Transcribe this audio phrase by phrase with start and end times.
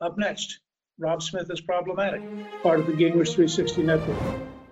[0.00, 0.60] Up next,
[1.00, 2.22] Rob Smith is problematic,
[2.62, 4.16] part of the Gingrich 360 network.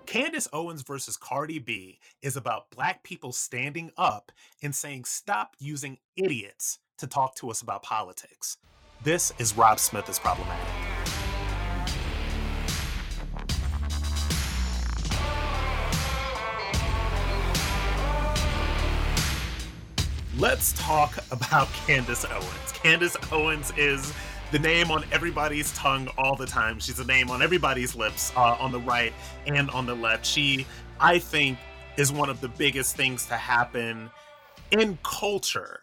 [0.05, 4.31] Candace Owens versus Cardi B is about black people standing up
[4.63, 8.55] and saying, stop using idiots to talk to us about politics.
[9.03, 10.65] This is Rob Smith is problematic.
[20.37, 22.71] Let's talk about Candace Owens.
[22.71, 24.13] Candace Owens is
[24.51, 26.79] the name on everybody's tongue all the time.
[26.79, 29.13] She's a name on everybody's lips uh, on the right
[29.45, 30.25] and on the left.
[30.25, 30.65] She,
[30.99, 31.57] I think,
[31.97, 34.09] is one of the biggest things to happen
[34.71, 35.81] in culture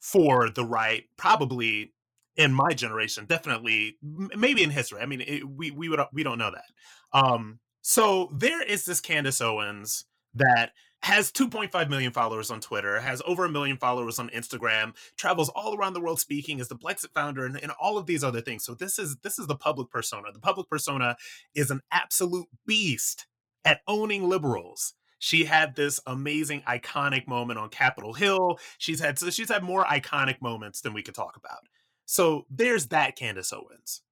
[0.00, 1.92] for the right, probably
[2.36, 3.96] in my generation, definitely,
[4.36, 5.00] maybe in history.
[5.00, 7.18] I mean, it, we we would we don't know that.
[7.18, 10.72] Um, so there is this Candace Owens that
[11.06, 15.76] has 2.5 million followers on Twitter, has over a million followers on Instagram, travels all
[15.76, 18.64] around the world speaking, is the Blexit founder, and, and all of these other things.
[18.64, 20.32] So this is this is the public persona.
[20.32, 21.16] The public persona
[21.54, 23.28] is an absolute beast
[23.64, 24.94] at owning liberals.
[25.20, 28.58] She had this amazing iconic moment on Capitol Hill.
[28.78, 31.60] She's had so she's had more iconic moments than we could talk about.
[32.04, 34.02] So there's that Candace Owens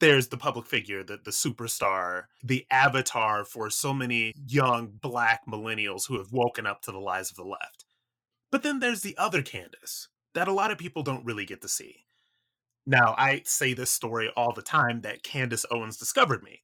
[0.00, 6.08] there's the public figure, the, the superstar, the avatar for so many young black millennials
[6.08, 7.84] who have woken up to the lies of the left.
[8.50, 11.68] But then there's the other Candace that a lot of people don't really get to
[11.68, 12.06] see.
[12.86, 16.62] Now, I say this story all the time that Candace Owens discovered me.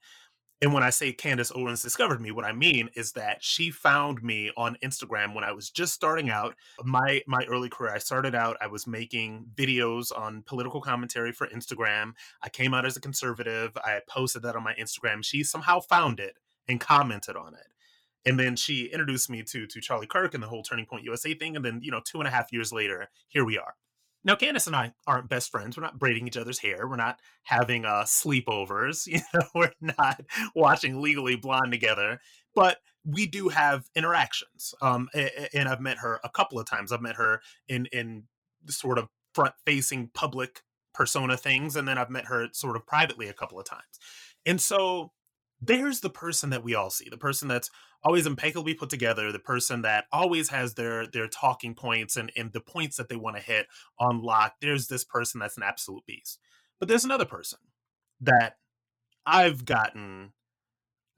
[0.62, 4.22] And when I say Candace Owens discovered me, what I mean is that she found
[4.22, 6.54] me on Instagram when I was just starting out.
[6.82, 11.46] My my early career, I started out, I was making videos on political commentary for
[11.48, 12.12] Instagram.
[12.42, 13.76] I came out as a conservative.
[13.76, 15.22] I posted that on my Instagram.
[15.22, 17.66] She somehow found it and commented on it.
[18.24, 21.34] And then she introduced me to to Charlie Kirk and the whole Turning Point USA
[21.34, 21.56] thing.
[21.56, 23.74] And then, you know, two and a half years later, here we are.
[24.26, 25.76] Now, Candace and I aren't best friends.
[25.76, 26.88] We're not braiding each other's hair.
[26.88, 29.06] We're not having uh, sleepovers.
[29.16, 30.20] You know, we're not
[30.54, 32.20] watching Legally Blonde together.
[32.52, 34.74] But we do have interactions.
[34.82, 35.08] Um,
[35.54, 36.90] and I've met her a couple of times.
[36.90, 38.24] I've met her in in
[38.68, 40.62] sort of front facing public
[40.92, 44.00] persona things, and then I've met her sort of privately a couple of times.
[44.44, 45.12] And so
[45.60, 47.70] there's the person that we all see the person that's
[48.04, 52.52] always impeccably put together the person that always has their their talking points and, and
[52.52, 53.66] the points that they want to hit
[53.98, 56.38] on lock there's this person that's an absolute beast.
[56.78, 57.58] But there's another person
[58.20, 58.56] that
[59.24, 60.32] i've gotten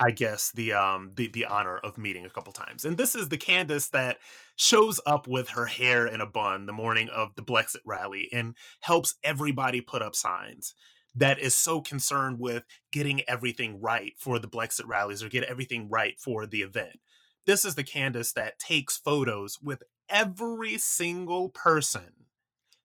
[0.01, 3.29] i guess the um the, the honor of meeting a couple times and this is
[3.29, 4.19] the candace that
[4.57, 8.55] shows up with her hair in a bun the morning of the blexit rally and
[8.81, 10.75] helps everybody put up signs
[11.19, 15.89] that is so concerned with getting everything right for the Blexit rallies or get everything
[15.89, 17.01] right for the event.
[17.47, 22.13] This is the Candace that takes photos with every single person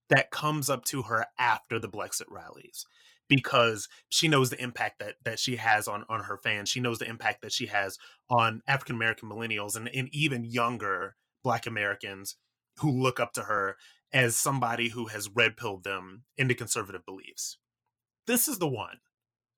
[0.09, 2.85] that comes up to her after the Blexit rallies
[3.29, 6.69] because she knows the impact that that she has on on her fans.
[6.69, 7.97] She knows the impact that she has
[8.29, 12.35] on African American millennials and, and even younger Black Americans
[12.79, 13.77] who look up to her
[14.11, 17.57] as somebody who has red pilled them into conservative beliefs.
[18.27, 18.99] This is the one.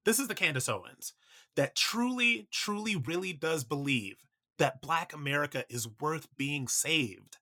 [0.05, 1.13] This is the Candace Owens
[1.55, 4.25] that truly, truly, really does believe
[4.57, 7.37] that Black America is worth being saved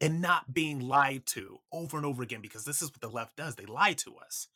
[0.00, 3.36] and not being lied to over and over again because this is what the left
[3.36, 3.54] does.
[3.54, 4.48] They lie to us.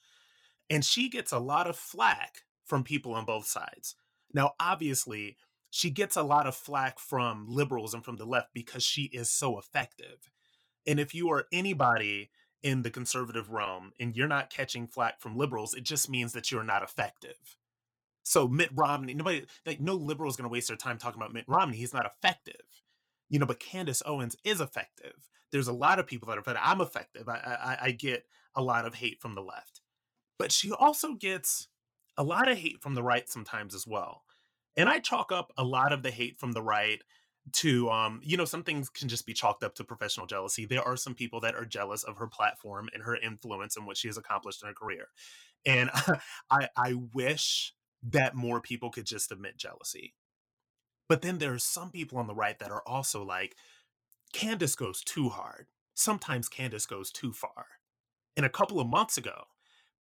[0.68, 3.94] And she gets a lot of flack from people on both sides.
[4.34, 5.36] Now, obviously,
[5.70, 9.30] she gets a lot of flack from liberals and from the left because she is
[9.30, 10.30] so effective.
[10.86, 12.30] And if you are anybody
[12.66, 16.50] in the conservative realm and you're not catching flack from liberals, it just means that
[16.50, 17.36] you're not effective.
[18.24, 21.32] So Mitt Romney, nobody, like, no liberal is going to waste their time talking about
[21.32, 21.76] Mitt Romney.
[21.76, 22.66] He's not effective,
[23.28, 23.46] you know.
[23.46, 25.14] But Candace Owens is effective.
[25.52, 26.62] There's a lot of people that are effective.
[26.64, 27.28] I'm effective.
[27.28, 28.24] I, I, I get
[28.56, 29.80] a lot of hate from the left,
[30.40, 31.68] but she also gets
[32.16, 34.24] a lot of hate from the right sometimes as well.
[34.76, 37.00] And I chalk up a lot of the hate from the right
[37.52, 40.66] to um you know some things can just be chalked up to professional jealousy.
[40.66, 43.96] There are some people that are jealous of her platform and her influence and what
[43.96, 45.08] she has accomplished in her career.
[45.64, 45.90] And
[46.50, 50.14] i i wish that more people could just admit jealousy.
[51.08, 53.56] But then there are some people on the right that are also like
[54.32, 55.66] candace goes too hard.
[55.94, 57.66] Sometimes candace goes too far.
[58.36, 59.44] And a couple of months ago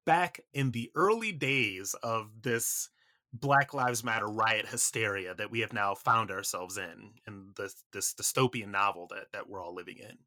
[0.05, 2.89] back in the early days of this
[3.33, 8.13] Black Lives Matter riot hysteria that we have now found ourselves in, in this this
[8.13, 10.17] dystopian novel that that we're all living in.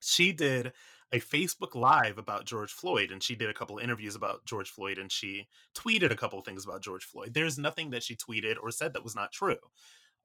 [0.00, 0.72] She did
[1.12, 4.98] a Facebook Live about George Floyd, and she did a couple interviews about George Floyd,
[4.98, 7.32] and she tweeted a couple things about George Floyd.
[7.34, 9.56] There's nothing that she tweeted or said that was not true.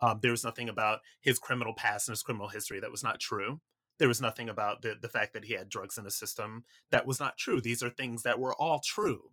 [0.01, 3.19] Um, there was nothing about his criminal past and his criminal history that was not
[3.19, 3.61] true.
[3.99, 7.05] There was nothing about the, the fact that he had drugs in his system that
[7.05, 7.61] was not true.
[7.61, 9.31] These are things that were all true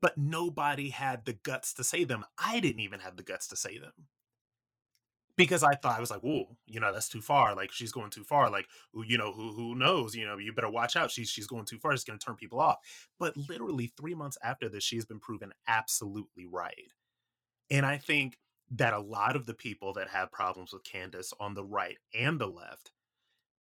[0.00, 2.24] but nobody had the guts to say them.
[2.38, 3.92] I didn't even have the guts to say them
[5.36, 7.54] because I thought I was like, "Whoa, you know, that's too far.
[7.54, 8.50] Like she's going too far.
[8.50, 10.14] Like, you know, who who knows?
[10.14, 11.10] You know, you better watch out.
[11.10, 11.92] She's she's going too far.
[11.92, 12.78] It's going to turn people off."
[13.18, 16.92] But literally three months after this, she's been proven absolutely right.
[17.70, 18.38] And I think
[18.70, 22.40] that a lot of the people that have problems with Candace on the right and
[22.40, 22.92] the left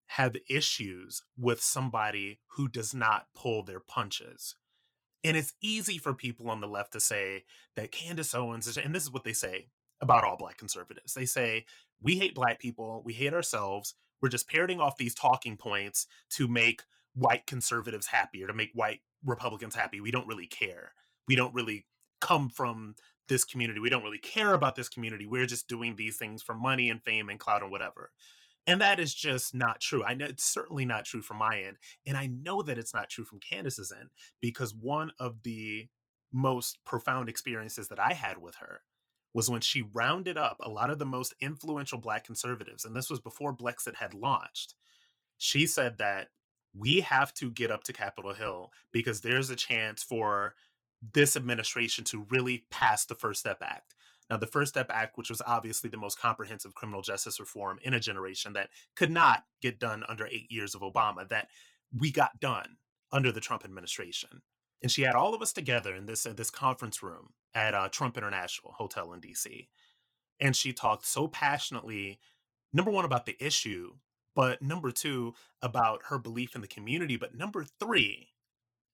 [0.06, 4.54] have issues with somebody who does not pull their punches
[5.24, 7.44] and it's easy for people on the left to say
[7.76, 9.68] that Candace Owens is, and this is what they say
[10.00, 11.14] about all black conservatives.
[11.14, 11.64] They say,
[12.02, 16.46] we hate black people, we hate ourselves, we're just parroting off these talking points to
[16.46, 16.82] make
[17.14, 20.00] white conservatives happy or to make white Republicans happy.
[20.00, 20.92] We don't really care.
[21.26, 21.86] We don't really
[22.20, 22.96] come from
[23.28, 23.80] this community.
[23.80, 25.26] We don't really care about this community.
[25.26, 28.10] We're just doing these things for money and fame and clout and whatever.
[28.66, 30.02] And that is just not true.
[30.04, 31.76] I know it's certainly not true from my end.
[32.06, 35.88] And I know that it's not true from Candace's end because one of the
[36.32, 38.80] most profound experiences that I had with her
[39.34, 42.84] was when she rounded up a lot of the most influential Black conservatives.
[42.84, 44.74] And this was before Blexit had launched.
[45.36, 46.28] She said that
[46.76, 50.54] we have to get up to Capitol Hill because there's a chance for
[51.12, 53.94] this administration to really pass the First Step Act.
[54.30, 57.94] Now, the First Step Act, which was obviously the most comprehensive criminal justice reform in
[57.94, 61.48] a generation that could not get done under eight years of Obama, that
[61.96, 62.76] we got done
[63.12, 64.42] under the Trump administration.
[64.82, 68.16] And she had all of us together in this this conference room at uh, Trump
[68.16, 69.68] International Hotel in DC.
[70.40, 72.18] And she talked so passionately,
[72.72, 73.94] number one, about the issue,
[74.34, 77.16] but number two, about her belief in the community.
[77.16, 78.30] But number three,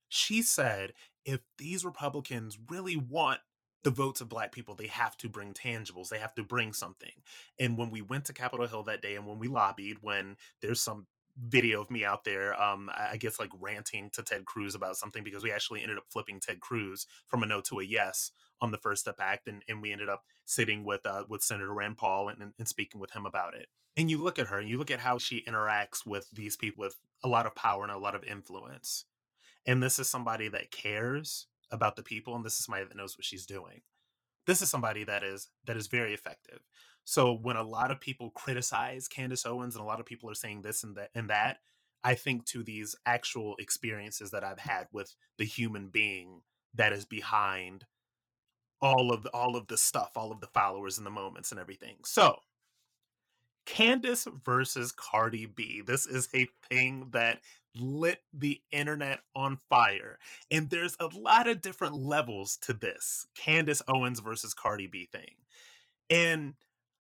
[0.09, 0.93] she said,
[1.25, 3.41] if these Republicans really want
[3.83, 7.13] the votes of black people they have to bring tangibles they have to bring something.
[7.59, 10.83] And when we went to capitol hill that day and when we lobbied when there's
[10.83, 11.07] some
[11.43, 15.23] video of me out there um i guess like ranting to ted cruz about something
[15.23, 18.71] because we actually ended up flipping ted cruz from a no to a yes on
[18.71, 21.97] the first step act and, and we ended up sitting with uh with senator rand
[21.97, 23.69] paul and, and speaking with him about it.
[23.97, 26.83] And you look at her and you look at how she interacts with these people
[26.85, 29.05] with a lot of power and a lot of influence.
[29.67, 33.17] And this is somebody that cares about the people and this is somebody that knows
[33.17, 33.83] what she's doing.
[34.47, 36.61] This is somebody that is that is very effective.
[37.05, 40.35] So when a lot of people criticize candace owens and a lot of people are
[40.35, 41.59] saying this and that and that
[42.03, 46.41] i think to these actual experiences that i've had with the human being
[46.75, 47.85] that is behind
[48.81, 51.97] all of all of the stuff all of the followers and the moments and everything.
[52.05, 52.37] So
[53.67, 55.83] Candace versus Cardi B.
[55.87, 57.41] This is a thing that
[57.77, 60.19] lit the internet on fire.
[60.51, 65.37] And there's a lot of different levels to this Candace Owens versus Cardi B thing.
[66.09, 66.55] And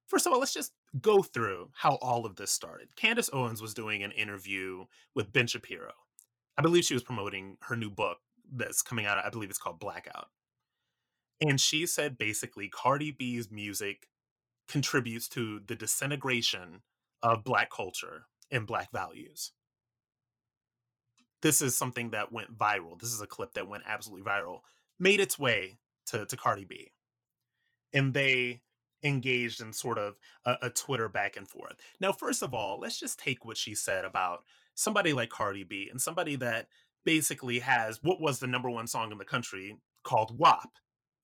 [0.07, 2.95] first of all, let's just go through how all of this started.
[2.97, 5.93] Candace Owens was doing an interview with Ben Shapiro
[6.61, 8.19] I believe she was promoting her new book
[8.53, 9.17] that's coming out.
[9.17, 10.29] I believe it's called Blackout.
[11.41, 14.09] And she said basically Cardi B's music
[14.71, 16.83] contributes to the disintegration
[17.23, 19.53] of Black culture and Black values.
[21.43, 22.99] This is something that went viral.
[23.01, 24.61] This is a clip that went absolutely viral,
[24.99, 26.93] made its way to, to Cardi B.
[27.93, 28.61] And they
[29.03, 31.77] engaged in sort of a, a Twitter back and forth.
[32.01, 35.89] Now, first of all, let's just take what she said about somebody like Cardi B
[35.91, 36.69] and somebody that
[37.05, 40.71] basically has what was the number one song in the country called WAP.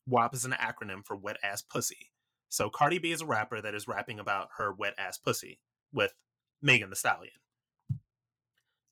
[0.09, 2.11] WAP is an acronym for wet ass pussy.
[2.49, 5.61] So Cardi B is a rapper that is rapping about her wet ass pussy
[5.93, 6.13] with
[6.63, 7.33] Megan Thee Stallion.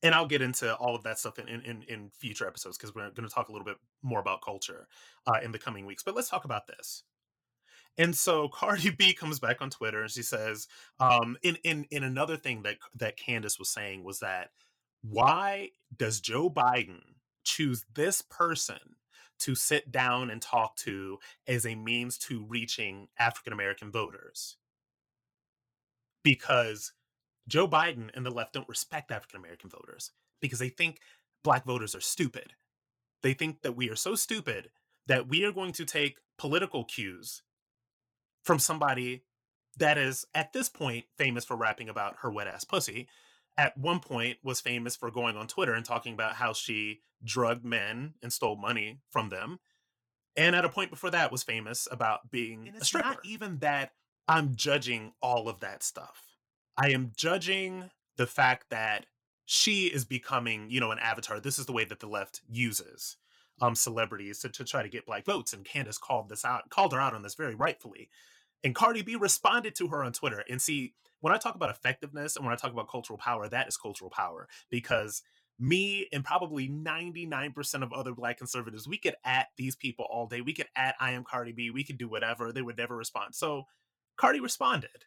[0.03, 3.11] And I'll get into all of that stuff in, in, in future episodes because we're
[3.11, 4.87] going to talk a little bit more about culture
[5.27, 6.03] uh, in the coming weeks.
[6.03, 7.05] But let's talk about this.
[7.97, 10.69] And so Cardi B comes back on Twitter and she says,
[11.01, 14.51] um, in, in, in another thing that, that Candace was saying was that
[15.03, 17.01] why does Joe Biden
[17.45, 18.97] choose this person
[19.41, 24.57] to sit down and talk to as a means to reaching African American voters?
[26.23, 26.93] Because
[27.47, 31.01] Joe Biden and the left don't respect African American voters because they think
[31.43, 32.55] black voters are stupid.
[33.23, 34.71] They think that we are so stupid
[35.07, 37.43] that we are going to take political cues
[38.43, 39.25] from somebody
[39.77, 43.09] that is at this point famous for rapping about her wet ass pussy
[43.57, 47.65] at one point was famous for going on twitter and talking about how she drugged
[47.65, 49.59] men and stole money from them.
[50.37, 53.93] And at a point before that was famous about being a stripper not even that
[54.29, 56.37] i'm judging all of that stuff.
[56.77, 59.07] I am judging the fact that
[59.47, 61.41] she is becoming you know an avatar.
[61.41, 63.17] This is the way that the left uses
[63.61, 66.93] um celebrities to, to try to get black votes and candace called this out called
[66.93, 68.09] her out on this very rightfully.
[68.65, 70.43] And Cardi B responded to her on Twitter.
[70.49, 70.95] And see,
[71.25, 74.11] when I talk about effectiveness and when I talk about cultural power, that is cultural
[74.11, 75.23] power because
[75.59, 80.43] me and probably 99% of other black conservatives, we could at these people all day.
[80.43, 81.71] We could at I am Cardi B.
[81.71, 82.53] We could do whatever.
[82.53, 83.35] They would never respond.
[83.35, 83.63] So
[84.19, 85.07] Cardi responded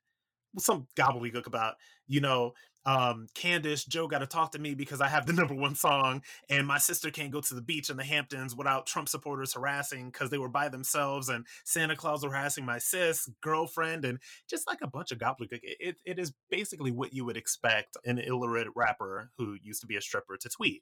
[0.55, 1.75] with some gobbledygook about,
[2.07, 2.53] you know,
[2.87, 6.23] um, Candace, Joe got to talk to me because I have the number one song,
[6.49, 10.09] and my sister can't go to the beach in the Hamptons without Trump supporters harassing
[10.09, 14.79] because they were by themselves, and Santa Claus harassing my sis girlfriend, and just like
[14.81, 15.59] a bunch of gobbledygook.
[15.61, 19.97] It, it is basically what you would expect an illiterate rapper who used to be
[19.97, 20.81] a stripper to tweet.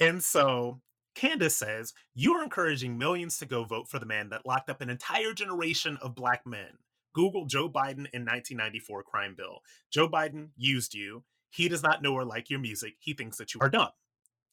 [0.00, 0.80] And so
[1.14, 4.90] Candace says, You're encouraging millions to go vote for the man that locked up an
[4.90, 6.78] entire generation of black men.
[7.14, 9.60] Google Joe Biden in 1994 crime bill.
[9.90, 11.22] Joe Biden used you.
[11.56, 12.96] He does not know or like your music.
[12.98, 13.88] He thinks that you are dumb.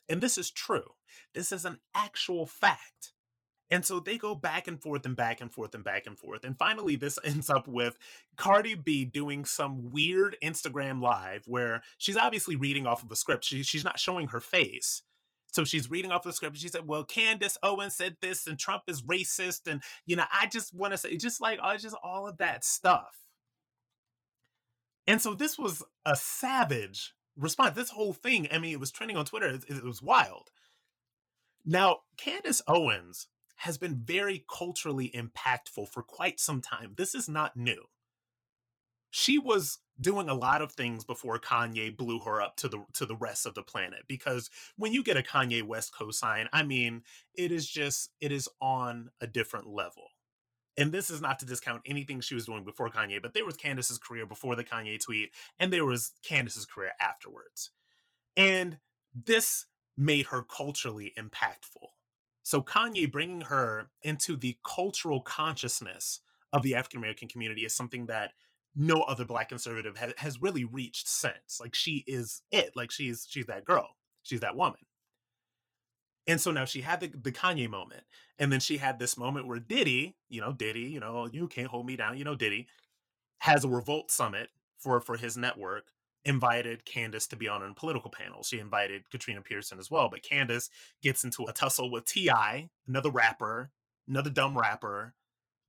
[0.07, 0.95] And this is true.
[1.33, 3.12] This is an actual fact.
[3.69, 6.45] And so they go back and forth and back and forth and back and forth.
[6.45, 7.98] And finally, this ends up with
[8.38, 13.43] Cardi B doing some weird Instagram live where she's obviously reading off of a script.
[13.43, 15.01] She, she's not showing her face,
[15.51, 16.55] so she's reading off the script.
[16.55, 20.48] She said, "Well, Candace Owens said this, and Trump is racist, and you know, I
[20.48, 23.17] just want to say, just like, oh, just all of that stuff."
[25.07, 27.75] And so this was a savage response.
[27.75, 29.48] This whole thing, I mean, it was trending on Twitter.
[29.50, 30.50] It, it was wild.
[31.65, 36.93] Now, Candace Owens has been very culturally impactful for quite some time.
[36.98, 37.86] This is not new.
[39.10, 43.05] She was doing a lot of things before Kanye blew her up to the to
[43.05, 47.03] the rest of the planet because when you get a Kanye West cosign, I mean,
[47.36, 50.07] it is just it is on a different level.
[50.77, 53.56] And this is not to discount anything she was doing before Kanye, but there was
[53.56, 57.72] Candace's career before the Kanye tweet, and there was Candace's career afterwards.
[58.36, 58.80] And
[59.13, 59.65] this
[59.96, 61.89] made her culturally impactful.
[62.42, 68.08] So Kanye bringing her into the cultural consciousness of the African American community is something
[68.08, 68.32] that
[68.75, 71.60] no other black conservative ha- has really reached since.
[71.60, 72.72] Like she is it.
[72.75, 73.96] Like she's she's that girl.
[74.24, 74.80] She's that woman.
[76.27, 78.03] And so now she had the, the Kanye moment.
[78.39, 81.68] And then she had this moment where Diddy, you know, Diddy, you know, you can't
[81.68, 82.68] hold me down, you know, Diddy,
[83.39, 84.50] has a revolt summit
[84.80, 85.86] for for his network,
[86.25, 88.44] invited Candace to be on a political panel.
[88.44, 90.10] She invited Katrina Pearson as well.
[90.10, 90.70] But Candace
[91.01, 93.72] gets into a tussle with T.I., another rapper,
[94.08, 95.13] another dumb rapper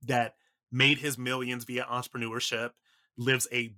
[0.03, 0.35] that
[0.71, 2.71] made his millions via entrepreneurship
[3.17, 3.75] lives a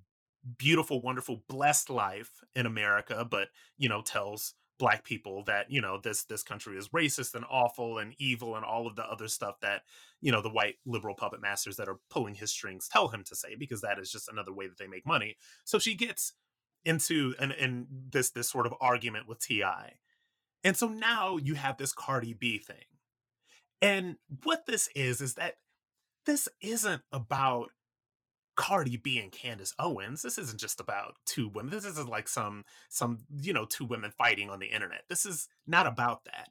[0.57, 5.99] beautiful, wonderful, blessed life in America, but you know, tells black people that you know
[6.01, 9.59] this this country is racist and awful and evil and all of the other stuff
[9.61, 9.81] that
[10.21, 13.35] you know the white liberal puppet masters that are pulling his strings tell him to
[13.35, 15.35] say because that is just another way that they make money.
[15.65, 16.33] So she gets
[16.85, 19.63] into and in this this sort of argument with ti
[20.63, 22.85] and so now you have this cardi b thing.
[23.81, 25.55] And what this is is that
[26.25, 27.69] this isn't about
[28.57, 30.23] Cardi B and Candace Owens.
[30.23, 31.71] This isn't just about two women.
[31.71, 35.03] This isn't like some some you know two women fighting on the internet.
[35.07, 36.49] This is not about that.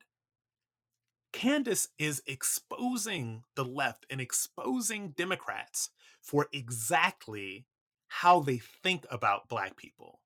[1.32, 5.90] Candace is exposing the left and exposing Democrats
[6.22, 7.66] for exactly
[8.08, 10.20] how they think about black people.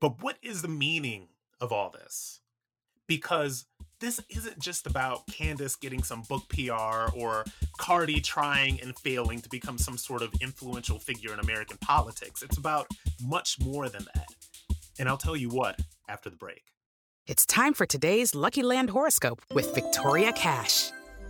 [0.00, 1.28] But what is the meaning
[1.60, 2.40] of all this?
[3.08, 3.66] Because
[4.00, 7.44] this isn't just about Candace getting some book PR or
[7.78, 12.42] Cardi trying and failing to become some sort of influential figure in American politics.
[12.42, 12.86] It's about
[13.22, 14.28] much more than that.
[14.98, 16.62] And I'll tell you what after the break.
[17.26, 20.90] It's time for today's Lucky Land horoscope with Victoria Cash.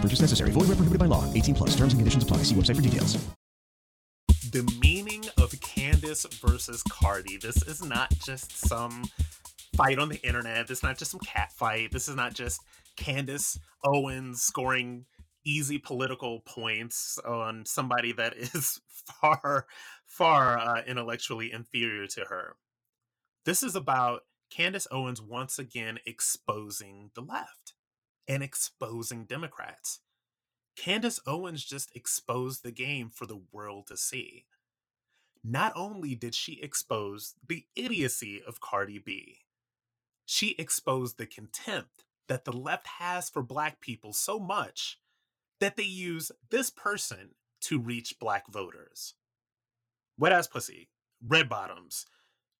[0.00, 0.50] Purchase necessary.
[0.52, 1.30] Void where prohibited by law.
[1.34, 1.70] 18 plus.
[1.70, 2.38] Terms and conditions apply.
[2.38, 3.18] See website for details.
[4.50, 7.36] The meaning of Candace versus Cardi.
[7.36, 9.04] This is not just some
[9.76, 10.66] fight on the internet.
[10.66, 11.92] This is not just some cat fight.
[11.92, 12.60] This is not just
[12.96, 15.04] Candace Owens scoring
[15.44, 18.80] easy political points on somebody that is
[19.20, 19.66] far,
[20.04, 22.56] far uh, intellectually inferior to her.
[23.44, 27.74] This is about Candace Owens once again exposing the left
[28.28, 30.00] and exposing Democrats.
[30.76, 34.46] Candace Owens just exposed the game for the world to see.
[35.42, 39.38] Not only did she expose the idiocy of Cardi B,
[40.26, 44.98] she exposed the contempt that the left has for black people so much
[45.58, 47.30] that they use this person
[47.62, 49.14] to reach black voters.
[50.18, 50.88] Wet ass pussy,
[51.26, 52.06] red bottoms,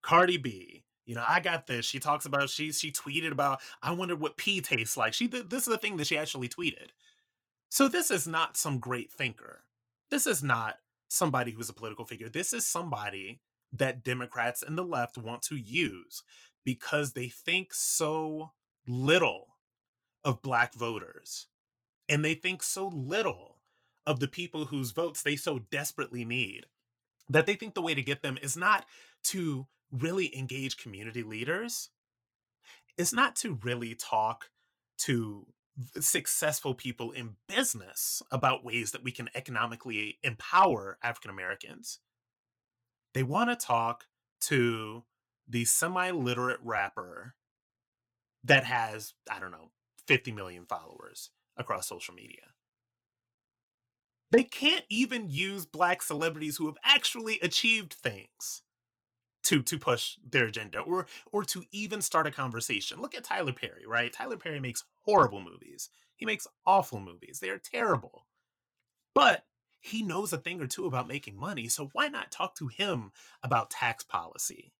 [0.03, 0.85] Cardi B.
[1.11, 1.85] You know, I got this.
[1.85, 5.13] She talks about she she tweeted about I wonder what pee tastes like.
[5.13, 6.91] She this is the thing that she actually tweeted.
[7.69, 9.65] So this is not some great thinker.
[10.13, 10.77] This is not
[11.09, 12.29] somebody who's a political figure.
[12.29, 13.41] This is somebody
[13.73, 16.23] that Democrats and the left want to use
[16.65, 18.53] because they think so
[18.87, 19.57] little
[20.25, 21.49] of black voters
[22.09, 23.57] and they think so little
[24.07, 26.67] of the people whose votes they so desperately need
[27.29, 28.87] that they think the way to get them is not
[29.25, 31.91] to really engage community leaders
[32.97, 34.51] is not to really talk
[34.99, 35.47] to
[35.99, 42.01] successful people in business about ways that we can economically empower African Americans.
[43.15, 44.05] They want to talk
[44.43, 45.05] to
[45.49, 47.35] the semi literate rapper
[48.45, 49.71] that has, I don't know,
[50.07, 52.53] 50 million followers across social media.
[54.31, 58.63] They can't even use black celebrities who have actually achieved things
[59.45, 63.01] to to push their agenda or or to even start a conversation.
[63.01, 64.13] Look at Tyler Perry, right?
[64.13, 65.89] Tyler Perry makes horrible movies.
[66.17, 67.41] He makes awful movies.
[67.41, 68.27] They are terrible.
[69.15, 69.45] But
[69.81, 73.13] he knows a thing or two about making money, so why not talk to him
[73.43, 74.73] about tax policy?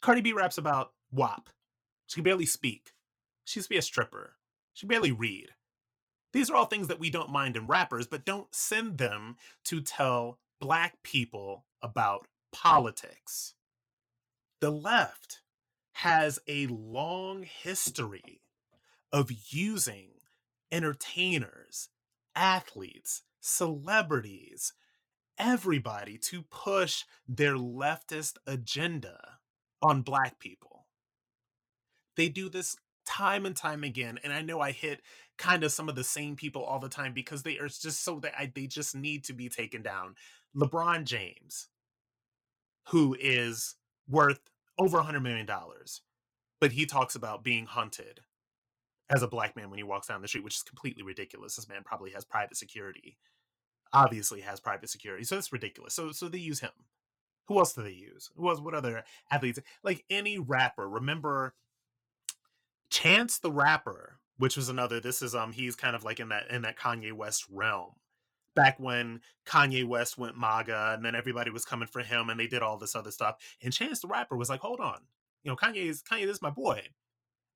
[0.00, 1.48] Cardi B raps about WAP.
[2.06, 2.92] She can barely speak.
[3.44, 4.36] She used to be a stripper.
[4.72, 5.50] She barely read.
[6.32, 9.80] These are all things that we don't mind in rappers, but don't send them to
[9.80, 13.54] tell black people about politics.
[14.64, 15.42] The left
[15.92, 18.40] has a long history
[19.12, 20.12] of using
[20.72, 21.90] entertainers,
[22.34, 24.72] athletes, celebrities,
[25.36, 29.36] everybody to push their leftist agenda
[29.82, 30.86] on black people.
[32.16, 32.74] They do this
[33.04, 35.02] time and time again and i know i hit
[35.36, 38.18] kind of some of the same people all the time because they are just so
[38.18, 40.14] that I, they just need to be taken down
[40.56, 41.68] lebron james
[42.88, 43.74] who is
[44.08, 44.40] worth
[44.78, 46.02] over a hundred million dollars
[46.60, 48.20] but he talks about being hunted
[49.10, 51.56] as a black man when he walks down the street, which is completely ridiculous.
[51.56, 53.18] This man probably has private security.
[53.92, 55.24] Obviously has private security.
[55.24, 55.92] So it's ridiculous.
[55.92, 56.70] So so they use him.
[57.48, 58.30] Who else do they use?
[58.36, 58.60] Who else?
[58.60, 59.58] What other athletes?
[59.82, 60.88] Like any rapper.
[60.88, 61.54] Remember
[62.88, 65.00] Chance the Rapper, which was another.
[65.00, 67.92] This is um he's kind of like in that in that Kanye West realm.
[68.54, 72.46] Back when Kanye West went MAGA, and then everybody was coming for him, and they
[72.46, 73.36] did all this other stuff.
[73.62, 75.00] And Chance the Rapper was like, "Hold on,
[75.42, 76.26] you know, Kanye is Kanye.
[76.26, 76.88] This is my boy,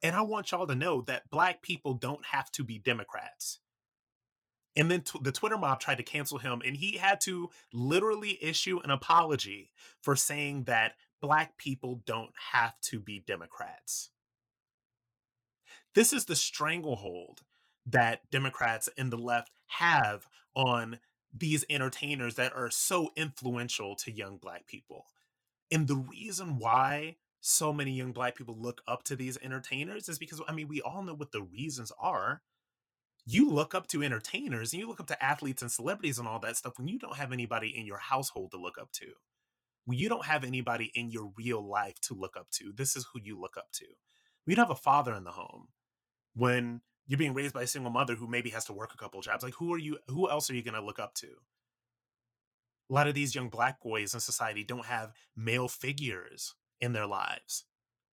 [0.02, 3.60] and I want y'all to know that black people don't have to be Democrats."
[4.76, 8.42] And then t- the Twitter mob tried to cancel him, and he had to literally
[8.42, 14.10] issue an apology for saying that black people don't have to be Democrats.
[15.94, 17.42] This is the stranglehold
[17.90, 20.98] that Democrats and the left have on
[21.32, 25.06] these entertainers that are so influential to young black people.
[25.70, 30.18] And the reason why so many young black people look up to these entertainers is
[30.18, 32.42] because, I mean, we all know what the reasons are.
[33.26, 36.38] You look up to entertainers and you look up to athletes and celebrities and all
[36.40, 39.06] that stuff when you don't have anybody in your household to look up to.
[39.84, 43.06] When you don't have anybody in your real life to look up to, this is
[43.12, 43.86] who you look up to.
[44.46, 45.68] We don't have a father in the home.
[46.34, 49.20] When you're being raised by a single mother who maybe has to work a couple
[49.20, 51.26] jobs, like who are you who else are you going to look up to?
[52.90, 57.06] A lot of these young black boys in society don't have male figures in their
[57.06, 57.64] lives.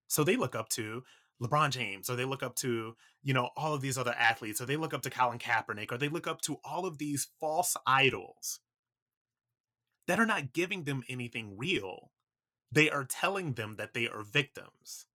[0.09, 1.03] So they look up to
[1.43, 4.67] LeBron James, or they look up to, you know, all of these other athletes, or
[4.67, 7.77] they look up to Colin Kaepernick, or they look up to all of these false
[7.87, 8.61] idols
[10.07, 12.11] that are not giving them anything real.
[12.71, 15.07] They are telling them that they are victims.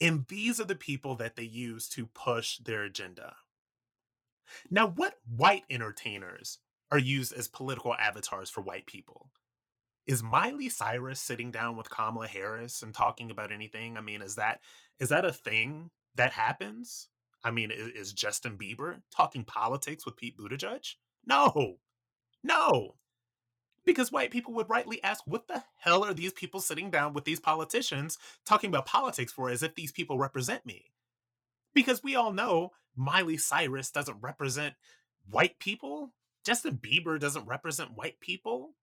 [0.00, 3.36] And these are the people that they use to push their agenda.
[4.70, 6.58] Now, what white entertainers
[6.90, 9.30] are used as political avatars for white people?
[10.10, 13.96] is Miley Cyrus sitting down with Kamala Harris and talking about anything?
[13.96, 14.60] I mean, is that
[14.98, 17.08] is that a thing that happens?
[17.44, 20.94] I mean, is, is Justin Bieber talking politics with Pete Buttigieg?
[21.26, 21.76] No,
[22.42, 22.96] no,
[23.84, 27.24] because white people would rightly ask, "What the hell are these people sitting down with
[27.24, 29.50] these politicians talking about politics for?
[29.50, 30.92] As if these people represent me?"
[31.72, 34.74] Because we all know Miley Cyrus doesn't represent
[35.28, 36.12] white people.
[36.44, 38.74] Justin Bieber doesn't represent white people.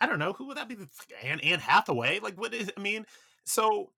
[0.00, 0.76] I don't know who would that be.
[1.22, 2.18] Anne Anne Hathaway.
[2.20, 2.72] Like what is?
[2.76, 3.06] I mean,
[3.44, 3.92] so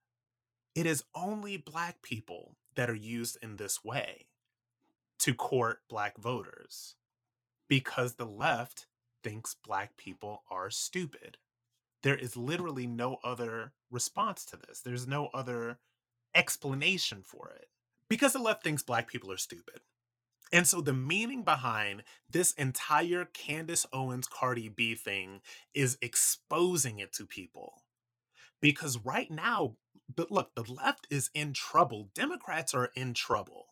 [0.75, 4.27] it is only black people that are used in this way
[5.21, 6.97] to court black voters
[7.69, 8.87] because the left
[9.25, 11.39] thinks black people are stupid.
[12.03, 14.81] There is literally no other response to this.
[14.81, 15.79] There's no other
[16.35, 17.67] explanation for it
[18.09, 19.81] because the left thinks black people are stupid.
[20.53, 25.41] And so the meaning behind this entire Candace Owens Cardi B thing
[25.75, 27.83] is exposing it to people.
[28.61, 29.77] Because right now,
[30.15, 32.11] but look, the left is in trouble.
[32.15, 33.67] Democrats are in trouble.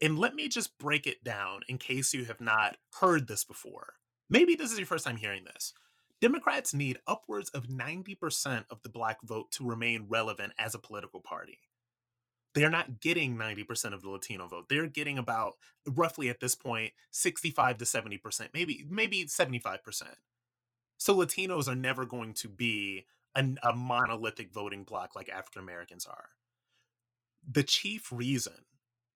[0.00, 3.94] And let me just break it down in case you have not heard this before.
[4.30, 5.74] Maybe this is your first time hearing this.
[6.20, 11.20] Democrats need upwards of 90% of the black vote to remain relevant as a political
[11.20, 11.58] party
[12.54, 14.68] they're not getting 90% of the Latino vote.
[14.68, 15.54] They're getting about
[15.86, 19.78] roughly at this point 65 to 70%, maybe maybe 75%.
[20.98, 26.06] So Latinos are never going to be an, a monolithic voting bloc like African Americans
[26.06, 26.30] are.
[27.48, 28.66] The chief reason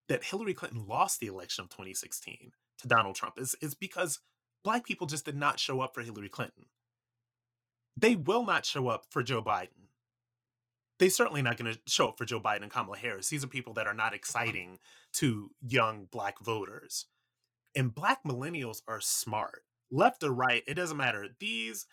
[0.09, 4.21] that Hillary Clinton lost the election of 2016 to Donald Trump is, is because
[4.65, 6.65] black people just did not show up for Hillary Clinton.
[7.97, 9.85] They will not show up for Joe Biden
[10.99, 13.29] they're certainly not going to show up for Joe Biden and Kamala Harris.
[13.29, 14.79] These are people that are not exciting
[15.15, 17.07] to young black voters.
[17.75, 19.63] And black millennials are smart.
[19.91, 21.29] Left or right, it doesn't matter.
[21.41, 21.87] These,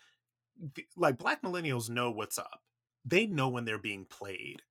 [0.96, 2.60] like, black millennials know what's up.
[3.04, 4.62] They know when they're being played.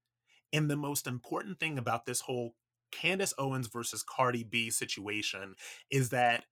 [0.54, 2.56] And the most important thing about this whole
[2.92, 5.56] Candace Owens versus Cardi B situation
[5.90, 6.46] is that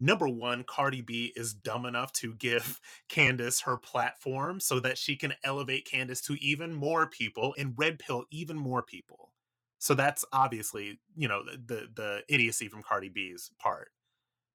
[0.00, 5.14] number one, Cardi B is dumb enough to give Candace her platform so that she
[5.16, 9.32] can elevate Candace to even more people and red pill even more people.
[9.78, 13.88] So that's obviously, you know, the the, idiocy from Cardi B's part.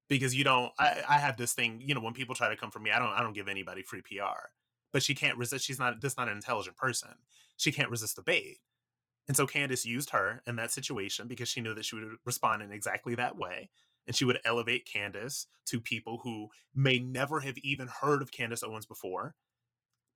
[0.07, 2.71] Because you don't I, I have this thing, you know, when people try to come
[2.71, 4.49] for me, I don't I don't give anybody free PR.
[4.93, 7.09] But she can't resist, she's not this not an intelligent person.
[7.57, 8.57] She can't resist the bait.
[9.27, 12.61] And so Candace used her in that situation because she knew that she would respond
[12.61, 13.71] in exactly that way
[14.07, 18.63] and she would elevate Candace to people who may never have even heard of Candace
[18.63, 19.35] Owens before.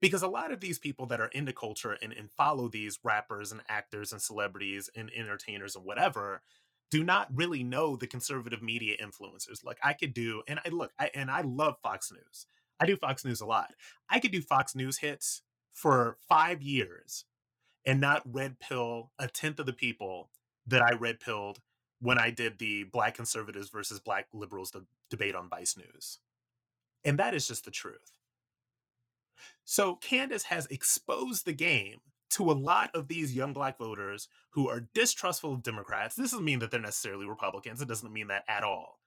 [0.02, 3.52] Because a lot of these people that are into culture and, and follow these rappers
[3.52, 6.42] and actors and celebrities and entertainers and whatever
[6.92, 9.64] do not really know the conservative media influencers.
[9.64, 12.48] Like I could do, and I look, I, and I love Fox News.
[12.80, 13.74] I do Fox News a lot.
[14.10, 15.42] I could do Fox News hits
[15.74, 17.26] for five years
[17.86, 20.30] and not red pill a tenth of the people
[20.68, 21.60] that I red pilled
[22.02, 26.20] when I did the black conservatives versus black liberals de- debate on Vice News.
[27.04, 28.12] And that is just the truth.
[29.66, 32.00] So Candace has exposed the game
[32.32, 36.16] to a lot of these young black voters who are distrustful of Democrats.
[36.16, 37.82] This doesn't mean that they're necessarily Republicans.
[37.82, 39.00] It doesn't mean that at all.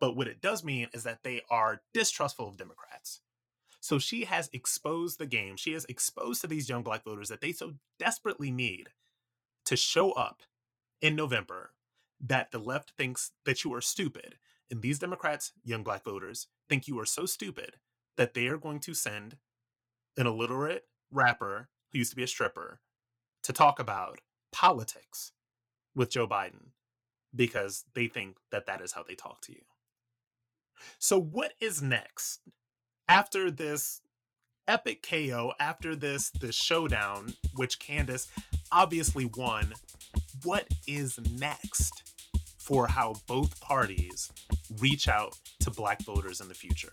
[0.00, 3.20] But what it does mean is that they are distrustful of Democrats.
[3.80, 5.56] So she has exposed the game.
[5.56, 8.88] She has exposed to these young black voters that they so desperately need
[9.64, 10.42] to show up
[11.00, 11.72] in November
[12.20, 14.36] that the left thinks that you are stupid.
[14.70, 17.76] And these Democrats, young black voters, think you are so stupid
[18.16, 19.36] that they are going to send
[20.16, 22.80] an illiterate rapper who used to be a stripper
[23.44, 24.20] to talk about
[24.52, 25.32] politics
[25.94, 26.72] with Joe Biden
[27.34, 29.62] because they think that that is how they talk to you.
[30.98, 32.40] So, what is next
[33.08, 34.00] after this
[34.66, 38.28] epic KO, after this this showdown, which Candace
[38.70, 39.72] obviously won?
[40.44, 42.12] What is next
[42.58, 44.30] for how both parties
[44.78, 46.92] reach out to black voters in the future?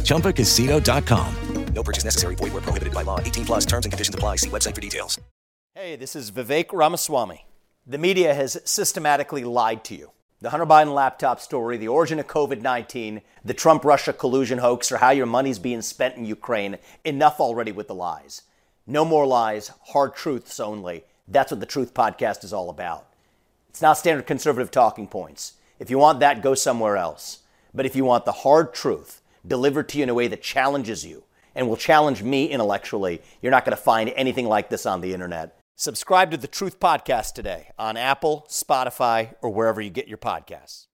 [0.00, 1.34] ChumbaCasino.com.
[1.74, 2.34] No purchase necessary.
[2.34, 3.20] Void were prohibited by law.
[3.20, 4.36] 18 plus terms and conditions apply.
[4.36, 5.18] See website for details.
[5.74, 7.46] Hey, this is Vivek Ramaswamy.
[7.86, 10.10] The media has systematically lied to you.
[10.40, 14.90] The Hunter Biden laptop story, the origin of COVID 19, the Trump Russia collusion hoax,
[14.90, 16.78] or how your money's being spent in Ukraine.
[17.04, 18.42] Enough already with the lies.
[18.86, 21.04] No more lies, hard truths only.
[21.28, 23.06] That's what the Truth Podcast is all about.
[23.68, 25.54] It's not standard conservative talking points.
[25.78, 27.40] If you want that, go somewhere else.
[27.72, 31.04] But if you want the hard truth delivered to you in a way that challenges
[31.04, 31.24] you
[31.54, 35.12] and will challenge me intellectually, you're not going to find anything like this on the
[35.12, 35.58] internet.
[35.76, 40.86] Subscribe to the Truth Podcast today on Apple, Spotify, or wherever you get your podcasts.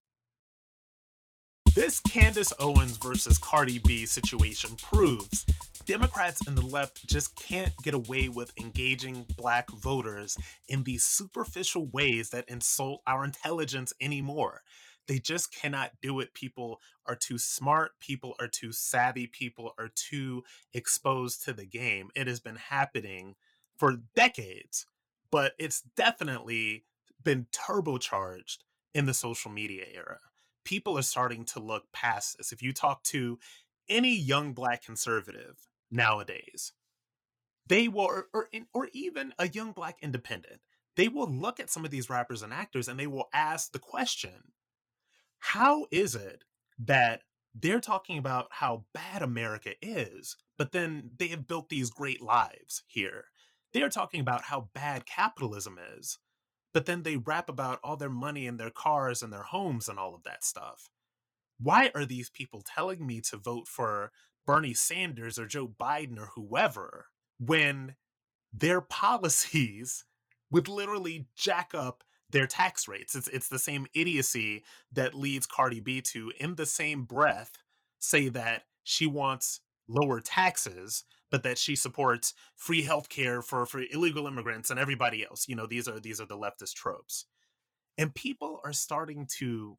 [1.74, 5.44] This Candace Owens versus Cardi B situation proves
[5.86, 10.36] Democrats and the left just can't get away with engaging black voters
[10.68, 14.62] in these superficial ways that insult our intelligence anymore.
[15.06, 16.34] They just cannot do it.
[16.34, 20.42] People are too smart, people are too savvy, people are too
[20.72, 22.10] exposed to the game.
[22.14, 23.36] It has been happening
[23.76, 24.86] for decades,
[25.30, 26.84] but it's definitely
[27.22, 28.58] been turbocharged
[28.94, 30.18] in the social media era.
[30.64, 32.52] People are starting to look past this.
[32.52, 33.38] If you talk to
[33.88, 36.72] any young black conservative nowadays,
[37.68, 40.60] they will, or, or, or even a young black independent,
[40.96, 43.78] they will look at some of these rappers and actors and they will ask the
[43.78, 44.52] question
[45.52, 46.42] how is it
[46.76, 47.20] that
[47.54, 52.82] they're talking about how bad America is, but then they have built these great lives
[52.88, 53.26] here?
[53.72, 56.18] They are talking about how bad capitalism is,
[56.74, 60.00] but then they rap about all their money and their cars and their homes and
[60.00, 60.90] all of that stuff.
[61.60, 64.10] Why are these people telling me to vote for
[64.46, 67.06] Bernie Sanders or Joe Biden or whoever
[67.38, 67.94] when
[68.52, 70.04] their policies
[70.50, 73.14] would literally jack up their tax rates?
[73.14, 77.52] It's it's the same idiocy that leads Cardi B to in the same breath
[77.98, 84.26] say that she wants lower taxes but that she supports free healthcare for for illegal
[84.26, 85.48] immigrants and everybody else.
[85.48, 87.26] You know, these are these are the leftist tropes,
[87.98, 89.76] and people are starting to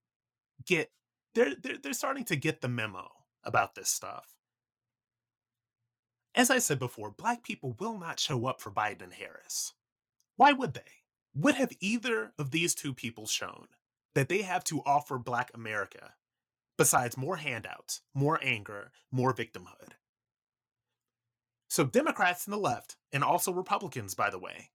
[0.65, 0.91] get
[1.35, 3.07] they're they're, they're starting to get the memo
[3.43, 4.35] about this stuff.
[6.35, 9.73] As I said before, black people will not show up for Biden and Harris.
[10.35, 10.81] Why would they?
[11.39, 13.67] What have either of these two people shown
[14.15, 16.15] that they have to offer black America
[16.79, 19.91] besides more handouts, more anger, more victimhood?
[21.69, 24.71] So Democrats and the left, and also Republicans, by the way,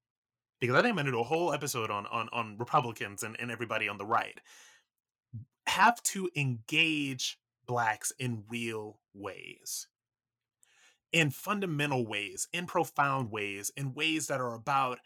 [0.61, 3.51] because I think I'm gonna do a whole episode on on on Republicans and, and
[3.51, 4.41] everybody on the right,
[5.67, 9.89] have to engage blacks in real ways.
[11.13, 15.01] In fundamental ways, in profound ways, in ways that are about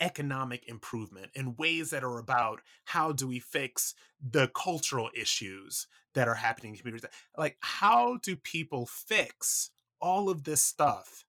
[0.00, 6.28] economic improvement in ways that are about how do we fix the cultural issues that
[6.28, 7.08] are happening in communities.
[7.36, 11.24] Like, how do people fix all of this stuff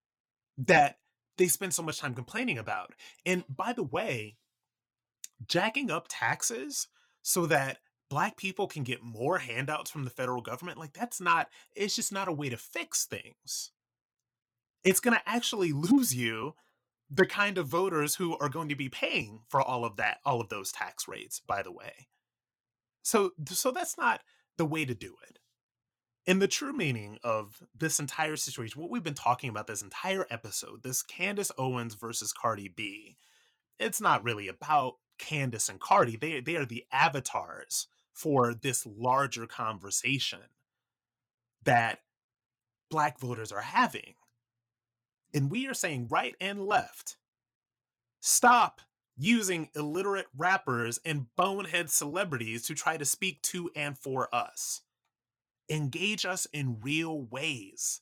[0.57, 0.97] that
[1.37, 2.93] they spend so much time complaining about?
[3.25, 4.37] And by the way,
[5.47, 6.87] jacking up taxes
[7.21, 7.77] so that
[8.09, 12.11] black people can get more handouts from the federal government, like, that's not, it's just
[12.11, 13.71] not a way to fix things.
[14.83, 16.55] It's going to actually lose you
[17.09, 20.39] the kind of voters who are going to be paying for all of that all
[20.39, 22.07] of those tax rates by the way.
[23.01, 24.21] So so that's not
[24.57, 25.39] the way to do it.
[26.25, 30.25] In the true meaning of this entire situation what we've been talking about this entire
[30.29, 33.17] episode this candace owens versus cardi b
[33.79, 36.17] it's not really about candace and cardi.
[36.17, 40.39] They, they are the avatars for this larger conversation
[41.63, 41.99] that
[42.89, 44.15] black voters are having
[45.33, 47.17] and we are saying right and left
[48.19, 48.81] stop
[49.17, 54.81] using illiterate rappers and bonehead celebrities to try to speak to and for us.
[55.69, 58.01] Engage us in real ways.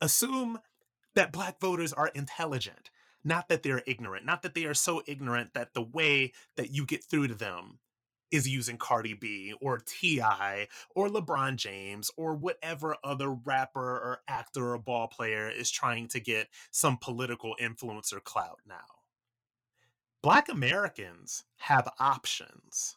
[0.00, 0.58] Assume
[1.14, 2.90] that black voters are intelligent,
[3.22, 6.86] not that they're ignorant, not that they are so ignorant that the way that you
[6.86, 7.78] get through to them
[8.34, 10.66] is using Cardi B or T.I.
[10.94, 16.20] or LeBron James or whatever other rapper or actor or ball player is trying to
[16.20, 18.74] get some political influence or clout now.
[20.20, 22.96] Black Americans have options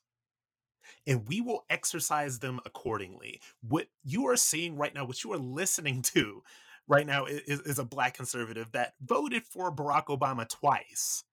[1.06, 3.42] and we will exercise them accordingly.
[3.62, 6.42] What you are seeing right now, what you are listening to
[6.88, 11.26] right now, is, is, a black conservative that voted for Barack Obama twice,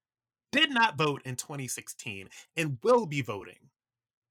[0.51, 3.71] did not vote in 2016, and will be voting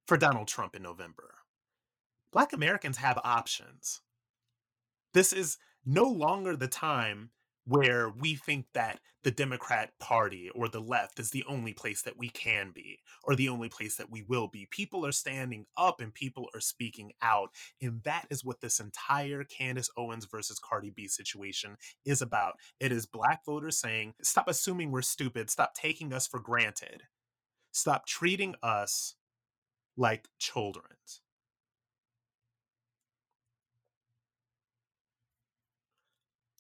[0.08, 1.36] for Donald Trump in November.
[2.32, 4.02] Black Americans have options.
[5.14, 7.30] This is no longer the time
[7.66, 12.18] where we think that the Democrat Party or the left is the only place that
[12.18, 14.68] we can be or the only place that we will be.
[14.70, 17.50] People are standing up and people are speaking out.
[17.82, 22.56] And that is what this entire Candace Owens versus Cardi B situation is about.
[22.82, 27.04] It is black voters saying, stop assuming we're stupid, stop taking us for granted,
[27.72, 29.16] stop treating us
[29.98, 31.22] like children's.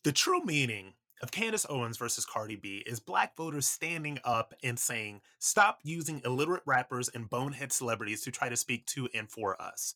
[0.04, 4.78] The true meaning of Candace Owens versus Cardi B is black voters standing up and
[4.78, 9.60] saying, stop using illiterate rappers and bonehead celebrities to try to speak to and for
[9.62, 9.96] us.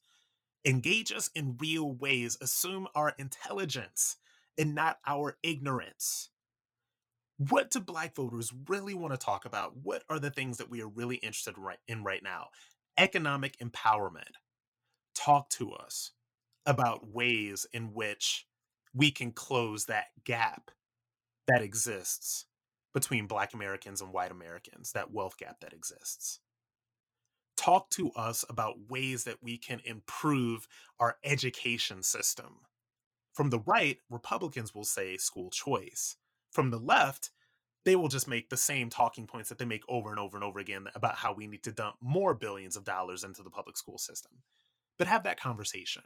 [0.63, 4.15] Engage us in real ways, assume our intelligence
[4.57, 6.29] and not our ignorance.
[7.37, 9.73] What do black voters really want to talk about?
[9.83, 11.55] What are the things that we are really interested
[11.87, 12.47] in right now?
[12.97, 14.35] Economic empowerment.
[15.15, 16.11] Talk to us
[16.65, 18.47] about ways in which
[18.93, 20.71] we can close that gap
[21.47, 22.45] that exists
[22.93, 26.39] between Black Americans and white Americans, that wealth gap that exists.
[27.55, 30.67] Talk to us about ways that we can improve
[30.99, 32.59] our education system.
[33.33, 36.15] From the right, Republicans will say school choice.
[36.51, 37.29] From the left,
[37.87, 40.43] they will just make the same talking points that they make over and over and
[40.43, 43.77] over again about how we need to dump more billions of dollars into the public
[43.77, 44.33] school system.
[44.99, 46.01] But have that conversation.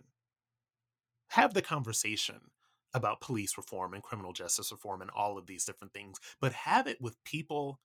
[1.30, 2.52] Have the conversation
[2.94, 6.86] about police reform and criminal justice reform and all of these different things, but have
[6.86, 7.80] it with people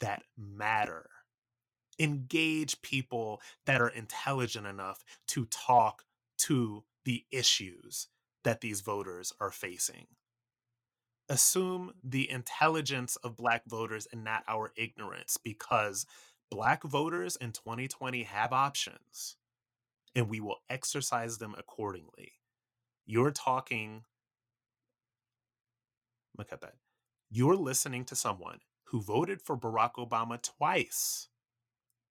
[0.00, 1.08] that matter.
[2.00, 6.02] Engage people that are intelligent enough to talk
[6.38, 8.08] to the issues
[8.42, 10.08] that these voters are facing
[11.30, 16.04] assume the intelligence of black voters and not our ignorance because
[16.50, 19.36] black voters in 2020 have options
[20.14, 22.32] and we will exercise them accordingly.
[23.06, 24.02] You're talking,
[26.36, 26.74] look at that.
[27.30, 31.28] You're listening to someone who voted for Barack Obama twice,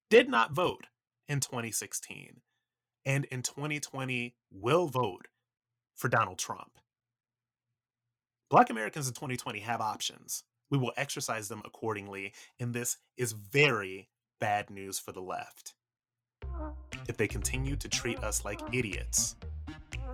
[0.10, 0.88] did not vote
[1.28, 2.40] in 2016,
[3.06, 5.28] and in 2020 will vote
[5.94, 6.80] for Donald Trump.
[8.50, 10.44] Black Americans in 2020 have options.
[10.72, 14.10] We will exercise them accordingly, and this is very
[14.40, 15.76] bad news for the left.
[17.08, 19.36] If they continue to treat us like idiots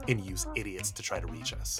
[0.10, 1.80] and use idiots to try to reach us.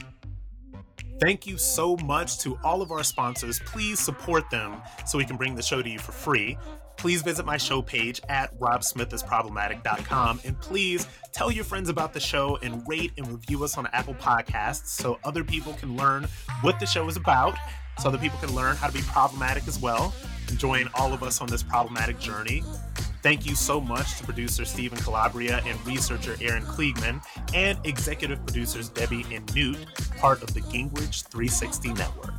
[1.20, 3.60] Thank you so much to all of our sponsors.
[3.66, 6.58] Please support them so we can bring the show to you for free
[7.06, 12.58] please visit my show page at robsmithisproblematic.com and please tell your friends about the show
[12.64, 16.28] and rate and review us on Apple Podcasts so other people can learn
[16.62, 17.56] what the show is about,
[18.00, 20.16] so other people can learn how to be problematic as well
[20.50, 22.64] and join all of us on this problematic journey.
[23.22, 28.90] Thank you so much to producer Stephen Calabria and researcher Aaron Kliegman and executive producers
[28.90, 29.78] Debbie and Newt,
[30.18, 32.34] part of the Gingrich 360 Network.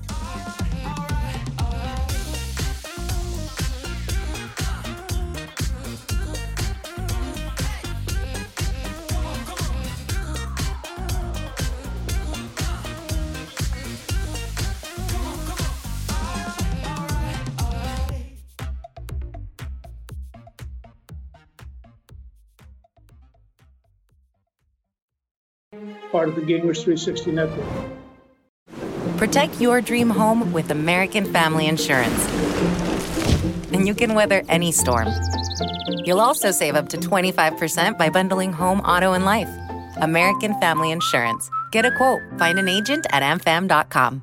[26.27, 27.67] Part of the Gingrich 360 Network.
[29.17, 32.21] Protect your dream home with American Family Insurance.
[33.73, 35.09] And you can weather any storm.
[36.05, 39.49] You'll also save up to 25% by bundling home, auto, and life.
[39.99, 41.49] American Family Insurance.
[41.73, 42.21] Get a quote.
[42.39, 44.23] Find an agent at amfam.com.